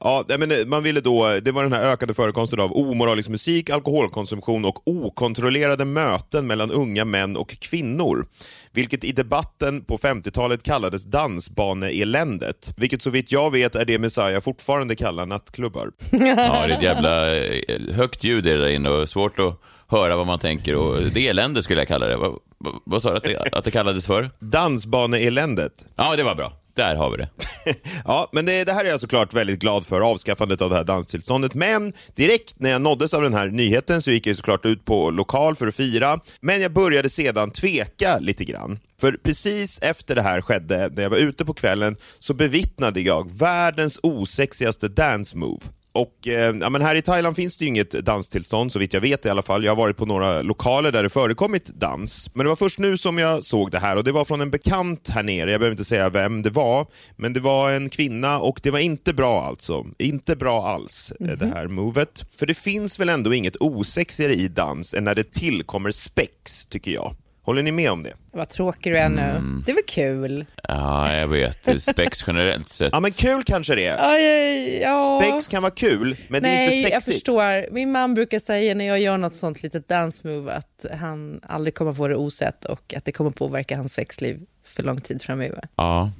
[0.00, 3.70] ja, men eh, man ville då, det var den här ökade förekomsten av omoralisk musik,
[3.70, 8.26] alkoholkonsumtion och okontrollerade möten mellan unga män och kvinnor.
[8.72, 12.74] Vilket i debatten på 50-talet kallades dansbaneeländet.
[12.76, 15.90] Vilket så vitt jag vet är det Messiah fortfarande kallar nattklubbar.
[16.10, 20.26] ja, det är ett jävla eh, högt ljud där inne och svårt att höra vad
[20.26, 20.74] man tänker.
[20.74, 22.16] Och det är elände skulle jag kalla det.
[22.16, 22.38] Vad,
[22.84, 24.30] vad, sa du att det, att det kallades för?
[24.38, 25.86] Dansbaneeländet.
[25.96, 26.52] Ja, det var bra.
[26.74, 27.28] Där har vi det.
[28.04, 30.84] Ja, men det, det här är jag såklart väldigt glad för, avskaffandet av det här
[30.84, 31.54] danstillståndet.
[31.54, 35.10] Men direkt när jag nåddes av den här nyheten så gick jag såklart ut på
[35.10, 36.20] lokal för att fira.
[36.40, 38.78] Men jag började sedan tveka lite grann.
[39.00, 43.38] För precis efter det här skedde, när jag var ute på kvällen, så bevittnade jag
[43.38, 45.60] världens osexigaste dance move.
[45.98, 49.26] Och eh, ja, men här i Thailand finns det inget danstillstånd, så vitt jag vet
[49.26, 49.64] i alla fall.
[49.64, 52.30] Jag har varit på några lokaler där det förekommit dans.
[52.34, 54.50] Men det var först nu som jag såg det här och det var från en
[54.50, 55.50] bekant här nere.
[55.50, 58.78] Jag behöver inte säga vem det var, men det var en kvinna och det var
[58.78, 59.86] inte bra alltså.
[59.98, 62.24] Inte bra alls, eh, det här movet.
[62.36, 66.90] För det finns väl ändå inget osexigare i dans än när det tillkommer spex, tycker
[66.90, 67.16] jag.
[67.48, 68.12] Håller ni med om det?
[68.32, 69.22] Vad tråkig du är nu.
[69.22, 69.62] Mm.
[69.66, 70.44] Det är väl kul?
[70.62, 71.82] Ja, jag vet.
[71.82, 72.92] Spex generellt sett.
[72.92, 74.10] Ja, men kul kanske det är.
[74.10, 75.20] Aj, aj, ja.
[75.22, 77.14] Spex kan vara kul, men det är Nej, inte jag sexigt.
[77.14, 77.72] förstår.
[77.74, 81.74] Min man brukar säga när jag gör något sånt litet dance move att han aldrig
[81.74, 85.68] kommer få det osett och att det kommer påverka hans sexliv för lång tid framöver.
[85.76, 86.10] Ja.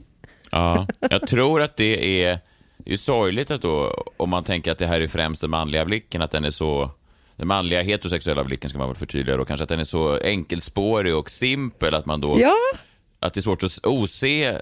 [0.51, 0.87] ja.
[1.11, 2.38] Jag tror att det är,
[2.77, 5.51] det är ju sorgligt att då, om man tänker att det här är främst den
[5.51, 6.91] manliga blicken, att den är så...
[7.38, 11.14] Den manliga heterosexuella blicken ska man väl förtydliga då, kanske att den är så enkelspårig
[11.16, 12.40] och simpel att man då...
[12.40, 12.57] Ja,
[13.20, 14.61] Att det är svårt att ose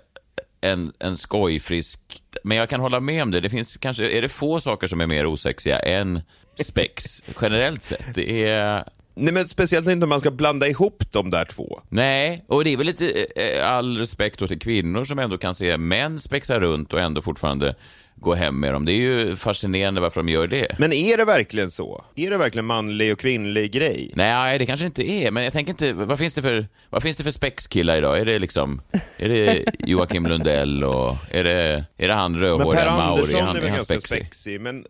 [0.61, 2.01] en, en skojfrisk...
[2.45, 3.41] Men jag kan hålla med om det.
[3.41, 4.11] Det finns kanske...
[4.11, 6.23] Är det få saker som är mer osexiga än
[6.65, 8.15] spex, generellt sett?
[8.15, 8.85] Det är...
[9.15, 11.81] Nej, men speciellt inte om man ska blanda ihop de där två.
[11.89, 15.77] Nej, och det är väl lite eh, all respekt till kvinnor som ändå kan se
[15.77, 17.75] män spexa runt och ändå fortfarande
[18.21, 18.85] gå hem med dem.
[18.85, 20.67] Det är ju fascinerande varför de gör det.
[20.79, 22.05] Men är det verkligen så?
[22.17, 24.11] Är det verkligen manlig och kvinnlig grej?
[24.15, 27.17] Nej, det kanske inte är, men jag tänker inte, vad finns det för, vad finns
[27.17, 28.19] det för spexkillar idag?
[28.21, 28.81] Är det liksom,
[29.19, 33.01] är det Joakim Lundell och är det, är det han Men Per rödhåriga Mauri?
[33.03, 34.19] Andersson Är han, är väl ganska spexig?
[34.19, 34.85] spexig, men,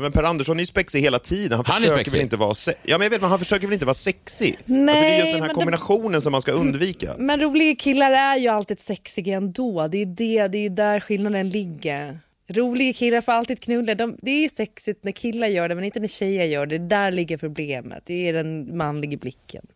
[0.00, 1.56] men Per Andersson är ju spexig hela tiden.
[1.56, 3.74] Han, Han försöker väl inte vara se- Ja, men jag vet, men han försöker väl
[3.74, 4.48] inte vara sexig?
[4.58, 7.14] alltså, det är Nej, just den här men det- kombinationen som man ska undvika.
[7.18, 9.88] men roliga killar är ju alltid sexiga ändå.
[9.88, 12.18] Det är det, det är där skillnaden ligger.
[12.48, 13.94] Roliga killar får alltid knulla.
[13.94, 16.78] De, det är sexigt när killar gör det men inte när tjejer gör det.
[16.78, 18.02] Där ligger problemet.
[18.06, 19.66] Det är den manliga blicken.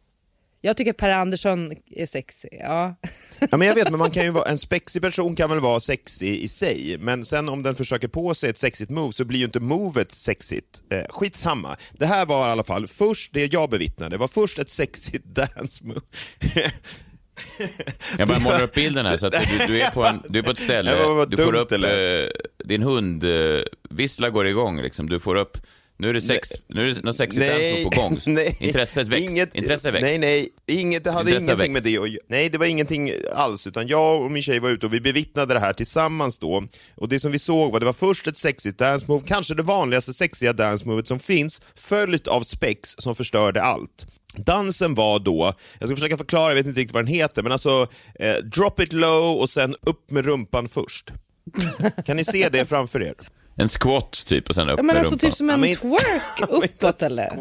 [0.64, 2.58] Jag tycker Per Andersson är sexig.
[2.60, 2.94] Ja.
[3.50, 5.80] Ja, men jag vet, men man kan ju vara, en spexig person kan väl vara
[5.80, 9.38] sexig i sig, men sen om den försöker på sig ett sexigt move så blir
[9.38, 10.82] ju inte movet sexigt.
[10.92, 11.76] Eh, skitsamma.
[11.92, 15.84] Det här var i alla fall först, det jag bevittnade, var först ett sexigt dance
[15.84, 16.00] move.
[18.18, 20.42] Jag bara målar upp bilden här så att du, du, är, på en, du är
[20.42, 20.90] på ett ställe,
[21.28, 21.78] du får upp, eh,
[22.64, 25.08] din hundvissla går igång liksom.
[25.08, 25.56] Du får upp,
[25.96, 28.18] nu är det sex, nu är det något sexigt dance på gång.
[28.34, 28.56] nej.
[28.60, 29.32] Intresset väcks.
[29.32, 30.02] Inget, Intresset väcks.
[30.02, 32.02] Nej, nej, inget, det hade Intresset ingenting med väcks.
[32.02, 32.22] det göra.
[32.28, 35.54] Nej, det var ingenting alls, utan jag och min tjej var ute och vi bevittnade
[35.54, 36.64] det här tillsammans då.
[36.94, 39.62] Och det som vi såg var, det var först ett sexigt dance move, kanske det
[39.62, 44.06] vanligaste sexiga dance movet som finns, följt av spex som förstörde allt.
[44.36, 47.52] Dansen var då, jag ska försöka förklara, jag vet inte riktigt vad den heter, men
[47.52, 51.12] alltså eh, drop it low och sen upp med rumpan först.
[52.06, 53.14] Kan ni se det framför er?
[53.56, 55.30] En squat typ och sen upp Ja, men med alltså rumpan.
[55.30, 57.36] typ som en twerk uppåt eller?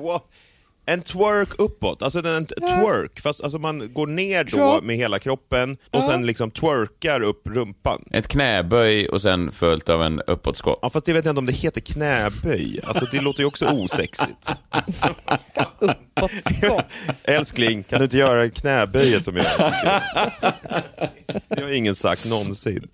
[0.86, 4.84] En twerk uppåt, alltså en twerk, fast alltså man går ner då Drop.
[4.84, 8.04] med hela kroppen och sen liksom twerkar upp rumpan.
[8.12, 10.80] Ett knäböj och sen följt av en uppåt squat.
[10.82, 12.80] Ja, fast det vet jag inte om det heter knäböj.
[12.84, 14.52] Alltså, det låter ju också osexigt.
[14.70, 15.06] Alltså,
[15.80, 16.86] Uppåtskott.
[17.24, 20.02] älskling, kan du inte göra knäböjet som jag tycker?
[21.56, 22.88] Det har ingen sagt någonsin.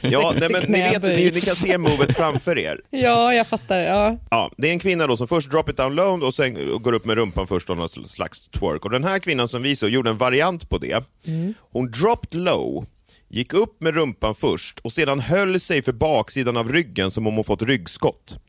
[0.00, 2.80] Ja, nej, men ni, vet, ni, ni kan se movet framför er.
[2.90, 3.78] Ja, jag fattar.
[3.78, 4.18] Ja.
[4.30, 6.92] Ja, det är en kvinna då som först drop it down low och sen går
[6.92, 8.84] upp med rumpan först och någon slags twerk.
[8.84, 11.04] Och den här kvinnan som vi såg gjorde en variant på det.
[11.72, 12.86] Hon dropped low,
[13.28, 17.34] gick upp med rumpan först och sedan höll sig för baksidan av ryggen som om
[17.34, 18.36] hon fått ryggskott.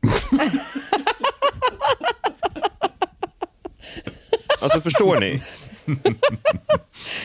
[4.62, 5.42] Alltså förstår ni?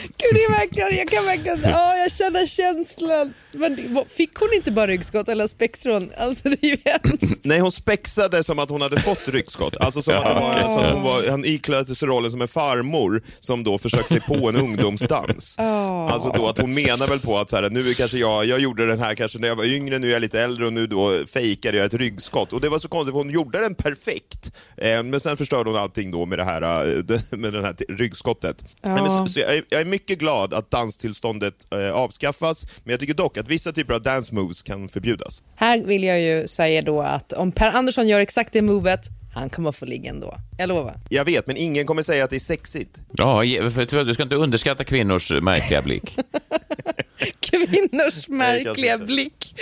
[0.07, 3.33] Gud, det är verkligen, jag kan verkligen, ja, jag känner känslan.
[3.57, 6.11] Men fick hon inte bara ryggskott eller spexade hon?
[6.17, 7.39] Alltså det är ju hemskt.
[7.45, 9.77] Nej, hon spexade som att hon hade fått ryggskott.
[9.77, 12.47] Alltså som att, det var, alltså att hon var, han iklädde sig rollen som en
[12.47, 15.55] farmor som då försökte sig på en ungdomsdans.
[15.59, 18.59] Alltså då att hon menar väl på att så här, nu är kanske jag, jag
[18.59, 20.87] gjorde den här kanske när jag var yngre, nu är jag lite äldre och nu
[20.87, 22.53] då fejkade jag ett ryggskott.
[22.53, 24.51] Och det var så konstigt för hon gjorde den perfekt.
[24.77, 28.63] Eh, men sen förstörde hon allting då med det här, eh, med den här ryggskottet.
[28.81, 32.99] Nej, men så, så jag, jag är mycket glad att danstillståndet eh, avskaffas, men jag
[32.99, 35.43] tycker dock att vissa typer av dance moves kan förbjudas.
[35.55, 38.99] Här vill jag ju säga då att om Per Andersson gör exakt det movet,
[39.34, 40.38] han kommer att få ligga ändå.
[40.58, 40.99] Jag lovar.
[41.10, 42.99] Jag vet, men ingen kommer säga att det är sexigt.
[43.13, 46.17] Ja, för, du ska inte underskatta kvinnors märkliga blick.
[47.39, 49.56] Kvinnors märkliga blick.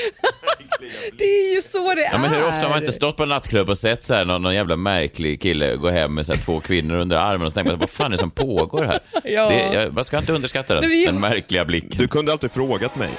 [1.17, 2.47] det är ju så det Ja, men hur är.
[2.47, 4.75] ofta har man inte stått på en nattklubb och sett så här, någon, någon jävla
[4.75, 7.79] märklig kille gå hem med så här, två kvinnor under armen och så tänker man,
[7.79, 8.99] vad fan är det som pågår här?
[9.23, 9.49] Ja.
[9.49, 11.91] Det, jag, man ska inte underskatta den, men- den märkliga blicken.
[11.97, 13.09] Du kunde alltid frågat mig.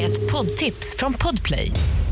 [0.00, 1.70] Ett poddtips från Podplay.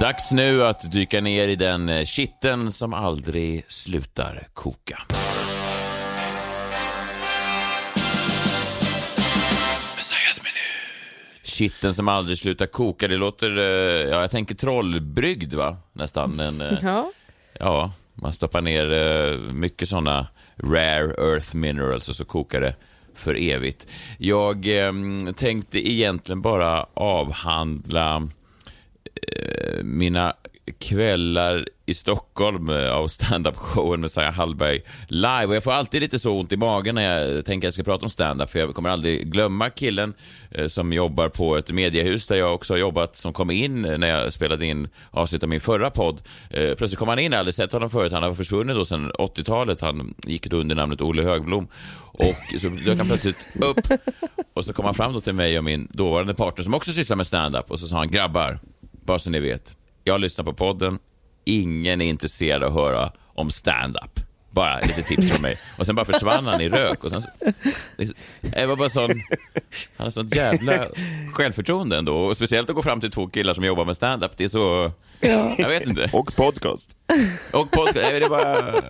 [0.00, 4.98] Dags nu att dyka ner i den eh, kitten som aldrig slutar koka.
[11.42, 13.64] Kitten som aldrig slutar koka, det låter, eh,
[14.10, 16.30] ja jag tänker trollbrygd va, nästan.
[16.30, 17.10] Men, eh, Ja.
[17.60, 22.74] ja, man stoppar ner mycket såna rare earth minerals och så kokar det
[23.14, 23.86] för evigt.
[24.18, 24.92] Jag eh,
[25.36, 28.28] tänkte egentligen bara avhandla
[29.82, 30.34] mina
[30.78, 35.46] kvällar i Stockholm eh, av standup-showen med Saja Hallberg live.
[35.46, 37.82] Och jag får alltid lite så ont i magen när jag tänker att jag ska
[37.82, 40.14] prata om standup för jag kommer aldrig glömma killen
[40.50, 44.08] eh, som jobbar på ett mediehus där jag också har jobbat, som kom in när
[44.08, 46.20] jag spelade in avsnitt av min förra podd.
[46.50, 48.84] Eh, plötsligt kom han in, jag hade aldrig sett honom förut, han har försvunnit då
[48.84, 51.68] sedan 80-talet, han gick då under namnet Olle Högblom.
[52.18, 54.00] Och så dök han plötsligt upp
[54.54, 57.16] och så kom han fram då till mig och min dåvarande partner som också sysslar
[57.16, 58.58] med standup och så sa han grabbar,
[59.06, 60.98] bara så ni vet, jag lyssnar på podden,
[61.44, 64.20] ingen är intresserad av att höra om stand-up.
[64.50, 65.56] Bara lite tips från mig.
[65.78, 67.04] Och sen bara försvann han i rök.
[67.04, 67.28] Och sen, så-
[68.40, 69.10] det var bara sån,
[69.96, 70.86] han har sånt jävla
[71.32, 72.16] självförtroende ändå.
[72.16, 74.32] Och speciellt att gå fram till två killar som jobbar med stand-up.
[74.36, 74.92] Det är så,
[75.58, 76.10] jag vet inte.
[76.12, 76.96] Och podcast.
[77.52, 78.82] Och podcast, det var...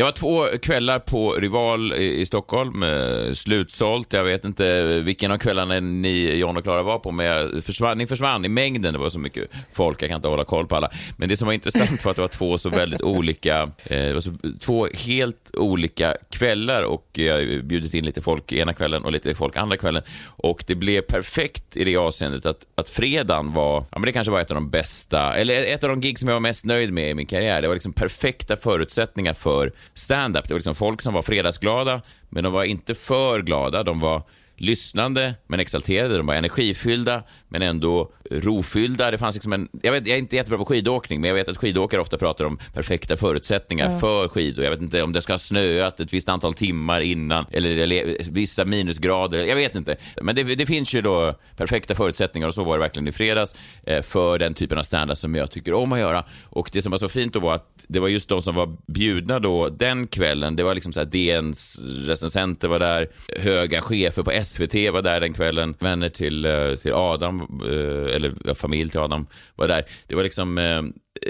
[0.00, 4.12] Jag var två kvällar på Rival i, i Stockholm, eh, slutsålt.
[4.12, 7.98] Jag vet inte vilken av kvällarna ni, John och Klara, var på, men jag försvann,
[7.98, 8.92] ni försvann i mängden.
[8.92, 10.90] Det var så mycket folk, jag kan inte hålla koll på alla.
[11.16, 14.18] Men det som var intressant var att det var två så väldigt olika, eh,
[14.60, 19.34] två helt olika kvällar och jag har bjudit in lite folk ena kvällen och lite
[19.34, 20.02] folk andra kvällen.
[20.26, 24.30] Och det blev perfekt i det avseendet att, att fredagen var, ja men det kanske
[24.30, 26.92] var ett av de bästa, eller ett av de gig som jag var mest nöjd
[26.92, 27.62] med i min karriär.
[27.62, 30.48] Det var liksom perfekta förutsättningar för stand-up.
[30.48, 33.82] Det var liksom folk som var fredagsglada, men de var inte för glada.
[33.82, 34.22] De var
[34.56, 39.10] lyssnande men exalterade, de var energifyllda men ändå rofyllda.
[39.10, 41.48] Det fanns liksom en, jag, vet, jag är inte jättebra på skidåkning, men jag vet
[41.48, 44.64] att skidåkare ofta pratar om perfekta förutsättningar för skidor.
[44.64, 48.16] Jag vet inte om det ska ha snöat ett visst antal timmar innan, eller, eller
[48.30, 49.38] vissa minusgrader.
[49.38, 49.96] Jag vet inte.
[50.22, 53.56] Men det, det, finns ju då perfekta förutsättningar och så var det verkligen i fredags
[53.86, 56.24] eh, för den typen av stand som jag tycker om att göra.
[56.44, 58.76] Och det som var så fint då var att det var just de som var
[58.86, 60.56] bjudna då den kvällen.
[60.56, 63.08] Det var liksom så här DNs recensenter var där,
[63.38, 68.54] höga chefer på SVT var där den kvällen, vänner till, eh, till Adam, Eh, eller
[68.54, 69.84] familj till Adam var där.
[70.06, 70.78] Det var liksom eh,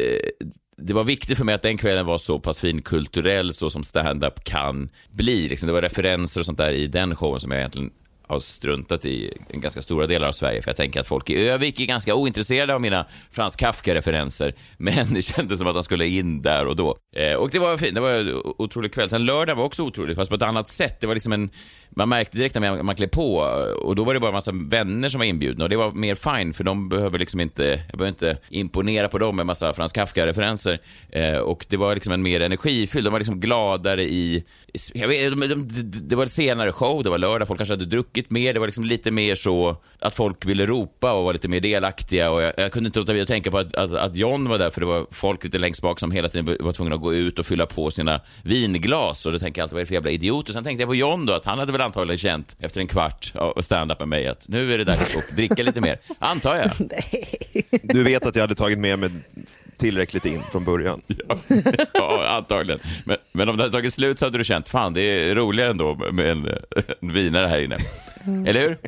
[0.03, 3.83] eh, det var viktigt för mig att den kvällen var så pass finkulturell så som
[3.83, 5.49] stand-up kan bli.
[5.49, 7.91] Liksom det var referenser och sånt där i den showen som jag egentligen
[8.29, 11.81] har struntat i ganska stora delar av Sverige, för jag tänker att folk i Övik
[11.81, 16.43] är ganska ointresserade av mina Frans Kafka-referenser, men det kändes som att de skulle in
[16.43, 16.99] där och då.
[17.17, 19.11] Eh, och det var fint, det var en otrolig kväll.
[19.11, 21.01] Sen lördagen var också otrolig, fast på ett annat sätt.
[21.01, 21.51] Det var liksom en,
[21.91, 23.37] man märkte direkt när man klev på,
[23.83, 26.15] och då var det bara en massa vänner som var inbjudna och det var mer
[26.15, 29.93] fine, för de behöver liksom inte, jag behöver inte imponera på dem med massa Frans
[29.93, 30.79] Kafka-referenser.
[31.11, 34.45] Eh, och det var liksom en mer energifylld, de var liksom gladare i,
[34.95, 38.31] jag vet, de, de, det var senare show, det var lördag, folk kanske hade druckit
[38.31, 41.61] mer, det var liksom lite mer så att folk ville ropa och var lite mer
[41.61, 44.49] delaktiga och jag, jag kunde inte låta bli att tänka på att, att, att John
[44.49, 47.01] var där, för det var folk lite längst bak som hela tiden var tvungna att
[47.01, 49.87] gå ut och fylla på sina vinglas och då tänkte jag alltid, vad är det
[49.87, 50.53] för jävla idioter?
[50.53, 53.33] Sen tänkte jag på John då, att han hade väl antagligen känt efter en kvart
[53.35, 55.99] av stand-up med mig att nu är det dags att dricka lite mer.
[56.19, 56.71] Antar jag.
[57.83, 59.11] Du vet att jag hade tagit med mig
[59.79, 61.01] tillräckligt in från början.
[61.49, 62.81] Ja, ja antagligen.
[63.05, 65.71] Men, men om det hade tagit slut så hade du känt, fan det är roligare
[65.71, 66.47] ändå med en,
[67.01, 67.77] en vinare här inne.
[68.49, 68.79] Eller hur?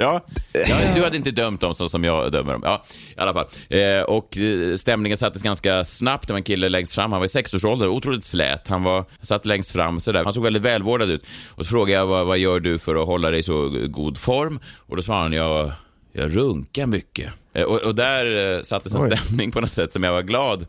[0.00, 0.20] Ja.
[0.52, 2.62] ja, du hade inte dömt dem så som jag dömer dem.
[2.64, 2.82] Ja,
[3.16, 3.46] i alla fall.
[3.68, 6.26] Eh, och eh, stämningen sattes ganska snabbt.
[6.26, 7.12] Det var en kille längst fram.
[7.12, 8.68] Han var i sexårsåldern, otroligt slät.
[8.68, 10.24] Han var, satt längst fram sådär.
[10.24, 11.26] Han såg väldigt välvårdad ut.
[11.48, 14.18] Och så frågade jag, vad, vad gör du för att hålla dig i så god
[14.18, 14.60] form?
[14.76, 15.72] Och då svarade han, jag,
[16.12, 17.32] jag runkar mycket.
[17.52, 20.66] Eh, och, och, där eh, sattes en stämning på något sätt som jag var glad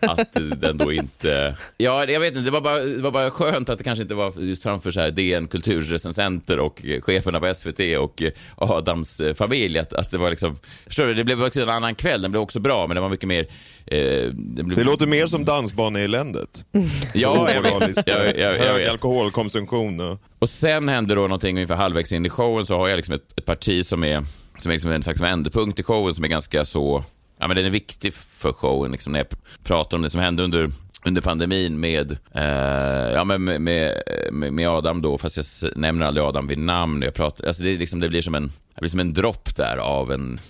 [0.00, 1.56] att den då inte...
[1.76, 4.14] Ja, jag vet inte, det var, bara, det var bara skönt att det kanske inte
[4.14, 9.78] var just framför så här DN kulturrecensenter och cheferna på SVT och eh, Adams familj.
[9.78, 10.58] Att, att det var liksom...
[10.86, 11.14] Förstår du?
[11.14, 12.22] Det blev också en annan kväll.
[12.22, 13.46] Den blev också bra, men det var mycket mer...
[13.86, 13.98] Eh,
[14.32, 14.78] det, blev...
[14.78, 16.64] det, låter mer som dansbaneeländet.
[17.14, 18.06] ja, jag vet.
[18.06, 20.20] Jag, jag, jag Hög alkoholkonsumtion och...
[20.38, 23.38] Och sen hände då någonting ungefär halvvägs in i showen så har jag liksom ett,
[23.38, 24.24] ett parti som är
[24.58, 27.04] som är liksom en slags vändpunkt i showen som är ganska så,
[27.40, 29.28] ja men den är viktig för showen liksom när jag
[29.64, 30.70] pratar om det som hände under
[31.04, 36.26] under pandemin med, eh, ja, med, med, med, med, Adam då, fast jag nämner aldrig
[36.26, 37.02] Adam vid namn.
[37.02, 39.76] Jag pratar, alltså det, liksom, det blir som en, det blir som en dropp där
[39.76, 40.40] av en,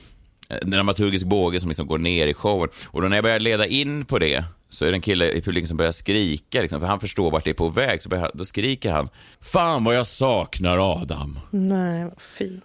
[0.48, 2.68] en dramaturgisk båge som liksom går ner i showen.
[2.86, 5.42] Och då när jag börjar leda in på det så är det en kille i
[5.42, 8.02] publiken som börjar skrika, liksom, för han förstår vart det är på väg.
[8.02, 9.08] Så börjar, då skriker han,
[9.40, 11.38] Fan vad jag saknar Adam.
[11.50, 12.64] Nej, vad fint.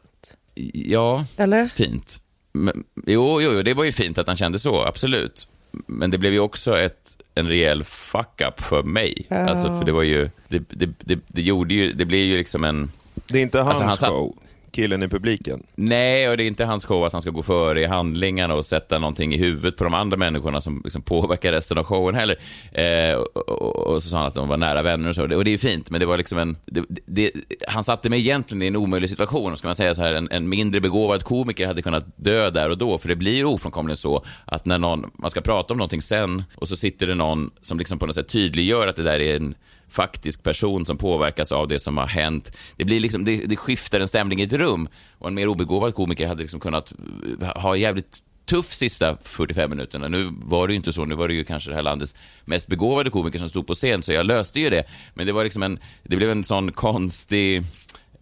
[0.74, 1.68] Ja, Eller?
[1.68, 2.20] fint.
[2.52, 5.48] Men, jo, jo, det var ju fint att han kände så, absolut.
[5.88, 9.26] Men det blev ju också ett, en rejäl fuck-up för mig.
[9.30, 9.36] Ja.
[9.36, 12.64] Alltså, för det var ju, det, det, det, det gjorde ju, det blev ju liksom
[12.64, 12.92] en...
[13.28, 14.36] Det är inte hans alltså, han show
[14.74, 15.64] killen i publiken.
[15.76, 18.66] Nej, och det är inte hans show att han ska gå före i handlingarna och
[18.66, 22.38] sätta någonting i huvudet på de andra människorna som liksom påverkar resten av showen heller.
[22.72, 25.24] Eh, och, och, och, så sa han att de var nära vänner och så.
[25.24, 26.58] Och det är fint, men det var liksom en...
[26.66, 27.32] Det, det,
[27.68, 29.58] han satte mig egentligen i en omöjlig situation.
[29.58, 32.78] Ska man säga så här, en, en, mindre begåvad komiker hade kunnat dö där och
[32.78, 36.44] då, för det blir ofrånkomligen så att när någon, man ska prata om någonting sen
[36.56, 39.36] och så sitter det någon som liksom på något sätt tydliggör att det där är
[39.36, 39.56] en
[39.94, 42.58] faktisk person som påverkas av det som har hänt.
[42.78, 45.96] Det, blir liksom, det, det skiftar en stämning i ett rum och en mer obegåvad
[45.96, 46.94] komiker hade liksom kunnat
[47.42, 50.08] eh, ha jävligt tuff sista 45 minuterna.
[50.08, 52.68] Nu var det ju inte så, nu var det ju kanske det här landets mest
[52.68, 54.84] begåvade komiker som stod på scen, så jag löste ju det.
[55.14, 57.64] Men det var liksom en, det blev en sån konstig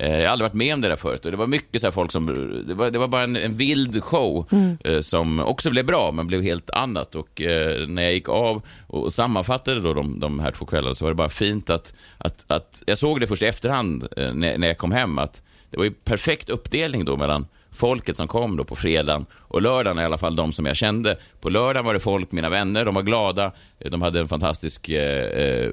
[0.09, 1.25] jag har aldrig varit med om det där förut.
[1.25, 2.25] Och det var mycket så folk som...
[2.67, 4.77] Det var, det var bara en, en vild show mm.
[4.83, 7.15] eh, som också blev bra, men blev helt annat.
[7.15, 11.05] Och eh, när jag gick av och sammanfattade då de, de här två kvällarna så
[11.05, 11.95] var det bara fint att...
[12.17, 15.43] att, att jag såg det först i efterhand eh, när, när jag kom hem, att
[15.69, 19.99] det var ju perfekt uppdelning då mellan folket som kom då på fredagen och lördagen
[19.99, 21.17] i alla fall de som jag kände.
[21.41, 23.51] På lördagen var det folk, mina vänner, de var glada,
[23.89, 25.71] de hade en fantastisk eh, eh,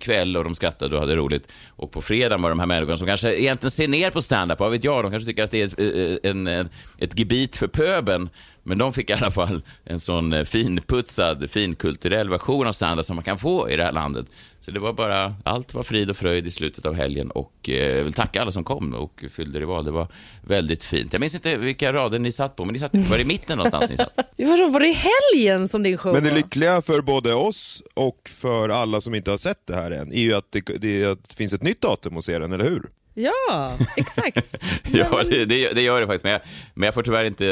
[0.00, 1.52] kväll och de skrattade och hade roligt.
[1.68, 4.70] Och på fredagen var de här människorna som kanske egentligen ser ner på standup, vad
[4.70, 7.66] vet jag, de kanske tycker att det är ett, eh, eh, en, ett gebit för
[7.66, 8.28] pöben.
[8.66, 13.16] Men de fick i alla fall en sån eh, finputsad, finkulturell version av standup som
[13.16, 14.26] man kan få i det här landet.
[14.60, 17.96] Så det var bara, allt var frid och fröjd i slutet av helgen och eh,
[17.96, 19.84] jag vill tacka alla som kom och fyllde rival.
[19.84, 20.08] Det var
[20.42, 21.12] väldigt fint.
[21.12, 23.58] Jag minns inte vilka rader ni satt på, men ni satt, var det i mitten
[23.58, 24.18] någonstans ni satt?
[24.38, 24.96] Vadå, var det i
[25.34, 29.30] helgen som din show Men det lyckliga för både oss och för alla som inte
[29.30, 32.16] har sett det här än, är ju att det, det, det finns ett nytt datum
[32.16, 32.82] att se den, eller hur?
[33.18, 34.62] Ja, exakt.
[34.92, 36.24] Ja, det, det, gör det faktiskt.
[36.24, 36.40] Men jag,
[36.74, 37.46] men jag får tyvärr inte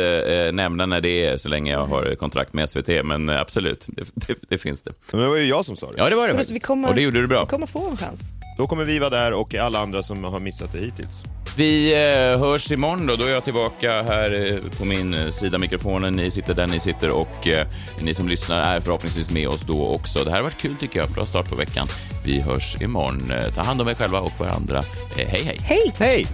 [0.47, 2.89] eh, nämna när det är så länge jag har kontrakt med SVT.
[3.05, 4.93] Men eh, absolut, det, det, det finns det.
[5.13, 5.95] Men det var ju jag som sa det.
[5.99, 6.57] Ja, det var det Så faktiskt.
[6.57, 7.41] vi kommer, Och det gjorde du bra.
[7.45, 8.21] Vi kommer få en chans.
[8.59, 11.25] Då kommer vi vara där och alla andra som har missat det hittills.
[11.57, 13.17] Vi eh, hörs imorgon då.
[13.17, 16.13] Då är jag tillbaka här eh, på min eh, sida mikrofonen.
[16.13, 17.49] Ni sitter där ni sitter och
[18.01, 20.25] ni som lyssnar är förhoppningsvis med oss då också.
[20.25, 21.11] Det här har varit kul tycker jag.
[21.11, 21.87] Bra start på veckan.
[22.25, 23.33] Vi hörs imorgon.
[23.55, 24.85] Ta hand om er själva och varandra.
[25.17, 25.59] Hej, hej.
[25.63, 25.93] Hej!
[25.99, 26.27] Hej!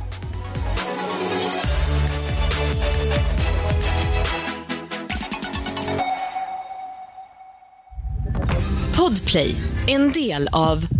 [8.97, 9.57] Podplay,
[9.87, 11.00] en del av